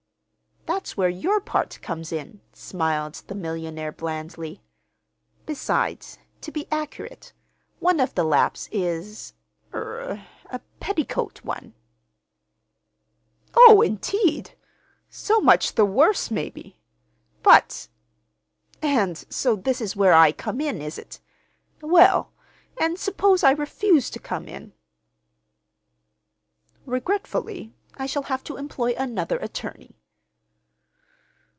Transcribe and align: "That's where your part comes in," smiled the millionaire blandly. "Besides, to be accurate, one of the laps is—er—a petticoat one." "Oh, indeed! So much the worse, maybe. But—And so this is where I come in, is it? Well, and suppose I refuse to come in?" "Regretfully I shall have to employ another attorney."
"That's 0.67 0.95
where 0.95 1.09
your 1.09 1.41
part 1.41 1.79
comes 1.81 2.13
in," 2.13 2.39
smiled 2.53 3.15
the 3.27 3.35
millionaire 3.35 3.91
blandly. 3.91 4.61
"Besides, 5.45 6.17
to 6.39 6.51
be 6.51 6.65
accurate, 6.71 7.33
one 7.79 7.99
of 7.99 8.15
the 8.15 8.23
laps 8.23 8.69
is—er—a 8.71 10.17
petticoat 10.79 11.43
one." 11.43 11.73
"Oh, 13.53 13.81
indeed! 13.81 14.55
So 15.09 15.41
much 15.41 15.75
the 15.75 15.83
worse, 15.85 16.31
maybe. 16.31 16.79
But—And 17.43 19.17
so 19.29 19.57
this 19.57 19.81
is 19.81 19.97
where 19.97 20.13
I 20.13 20.31
come 20.31 20.61
in, 20.61 20.81
is 20.81 20.97
it? 20.97 21.19
Well, 21.81 22.31
and 22.79 22.97
suppose 22.97 23.43
I 23.43 23.51
refuse 23.51 24.09
to 24.11 24.19
come 24.19 24.47
in?" 24.47 24.71
"Regretfully 26.85 27.73
I 27.95 28.05
shall 28.05 28.23
have 28.23 28.43
to 28.45 28.55
employ 28.57 28.93
another 28.95 29.37
attorney." 29.39 29.97